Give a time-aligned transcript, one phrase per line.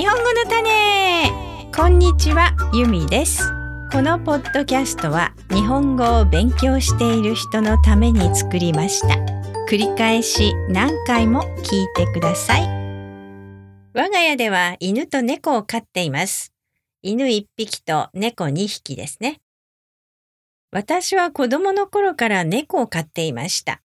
[0.00, 1.30] 日本語の種。
[1.76, 3.42] こんにちはゆみです。
[3.92, 9.08] このポッドキャストは日本語を勉強している人のために作りました。
[9.68, 12.62] 繰り返し何回も聞いてください。
[13.92, 16.54] 我が家では犬と猫を飼っています。
[17.02, 19.42] 犬1匹と猫2匹ですね。
[20.72, 23.82] 私は子供の頃から猫を飼っていました。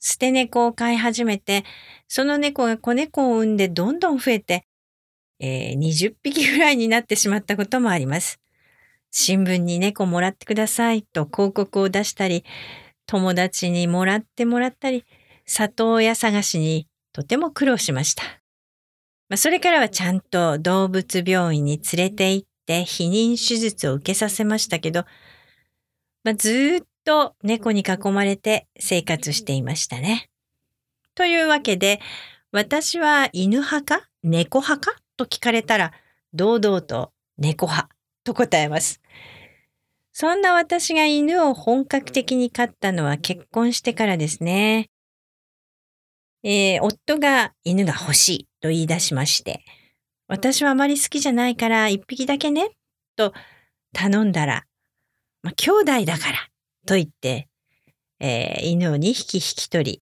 [0.00, 1.64] 捨て猫を飼い始めて、
[2.08, 4.67] その猫が子猫を産んでどんどん増えて、
[5.40, 8.40] えー、20匹ぐらいになってしまったこともあります。
[9.10, 12.44] 新聞に猫もらってくださいと広告を出したり、
[13.06, 15.04] 友達にもらってもらったり、
[15.46, 18.22] 里親探しにとても苦労しました。
[19.28, 25.04] まあ、それからはちゃんと動物病院に連れて行って避妊手術を受けさせましたけど、
[26.24, 30.28] まあ、ずっと猫に囲まれて生活していましたね。
[31.14, 32.00] というわけで、
[32.52, 35.92] 私は犬派か猫派かと聞かれたら、
[36.32, 37.90] 堂々と猫派
[38.24, 39.02] と答えます。
[40.12, 44.88] そんな私が犬を本格的に飼ったのは結婚してからですね。
[46.42, 49.64] えー、夫が犬が欲しいと言い出しまして、
[50.28, 52.70] 私はあまり好きじゃないから一匹だけね、
[53.16, 53.32] と
[53.92, 54.64] 頼んだら、
[55.42, 56.48] ま、兄弟だから
[56.86, 57.48] と言って、
[58.20, 60.02] えー、犬を2匹引き取り、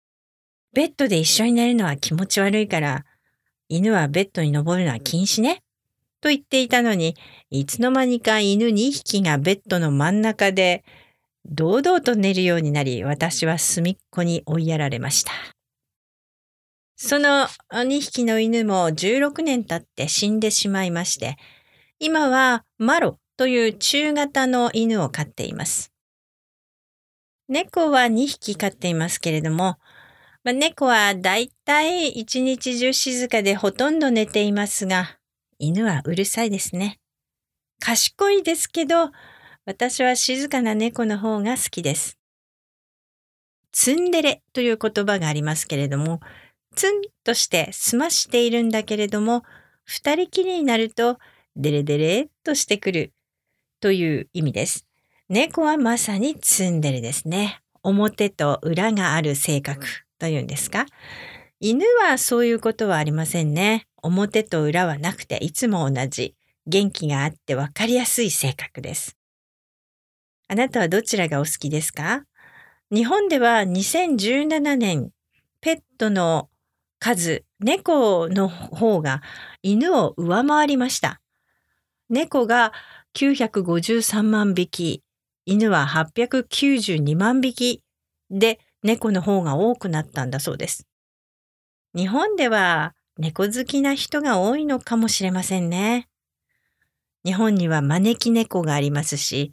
[0.75, 3.05] ベッドで一緒に寝るのは気持ち悪いから、
[3.75, 5.63] 犬はベッドに登るのは禁止ね。
[6.21, 7.17] と言っていたのに、
[7.49, 10.85] いつの間にか犬2匹がベッドの真ん中で、
[11.47, 15.33] 堂々と寝るようになり、私は隅っこに追いやられました。
[16.97, 21.39] その2匹の犬も16年経って死んでしまいまして、
[21.99, 25.91] 今はマロという中型の犬を飼っています。
[27.49, 29.79] 猫は2匹飼っていますけれども、
[30.45, 35.19] まあ、猫はだいたい一日中静かでほとんど寝ていますが、
[35.59, 36.99] 犬はうるさいですね。
[37.79, 39.13] 賢いですけど、
[39.67, 42.19] 私は静かな猫の方が好きです。
[43.71, 46.19] ツンデレという言葉がありますけれども、
[46.75, 49.45] ツンとして済ましているんだけれども、
[49.85, 51.19] 二人きりになると
[51.55, 53.13] デレデレとしてくる
[53.81, 54.87] という意味です。
[55.29, 57.61] 猫はまさにツンデレですね。
[57.85, 59.87] 表と裏がある性格
[60.23, 60.87] というんですか？
[61.59, 63.89] 犬はそういうことはありませんね。
[64.05, 66.37] 表と裏はなくていつも同じ。
[66.69, 69.17] 元気があってわかりやすい性格です。
[70.47, 72.23] あなたはどちらがお好きですか？
[72.93, 75.11] 日本では2017年、
[75.61, 76.49] ペットの
[77.01, 79.23] 数、猫の方が
[79.65, 81.21] 犬を上回りました。
[82.09, 82.73] 猫が
[83.15, 85.03] 953万匹、
[85.47, 87.83] 犬は892万匹
[88.31, 90.87] で猫の方が多くなったんだそうです。
[91.95, 96.09] 日本では猫好きな人が多いのかもしれませんね。
[97.25, 99.53] 日本には招き猫がありますし、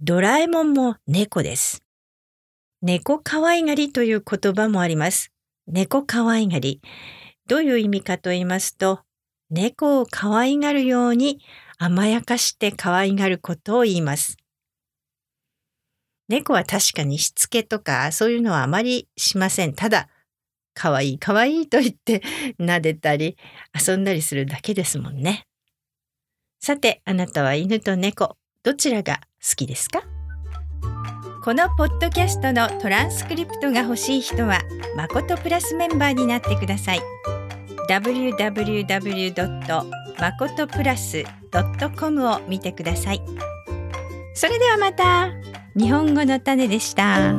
[0.00, 1.82] ドラえもんも猫です。
[2.82, 5.32] 猫可愛がりという言葉もあります。
[5.66, 6.80] 猫可愛がり。
[7.46, 9.00] どういう意味かと言いますと、
[9.50, 11.40] 猫を可愛がるように
[11.78, 14.36] 甘やかして可愛がることを言います。
[16.28, 19.74] 猫は確かにしつけとかそういうのはあまりしません。
[19.74, 20.08] ただ、
[20.74, 22.22] かわいいかわいいと言って
[22.60, 23.36] 撫でたり
[23.74, 25.46] 遊んだりするだけですもんね。
[26.60, 30.02] さて、あなたは犬と猫、どちらが好きですか？
[31.44, 34.62] このポッドキャストのトランスクリプトが欲しい人は、
[34.96, 37.00] まことプラスメンバーになってください。
[37.88, 39.64] www.
[40.18, 41.22] まことプラス
[41.96, 43.22] .com を見てください。
[44.34, 45.30] それではまた。
[45.76, 47.34] 日本語の種でした。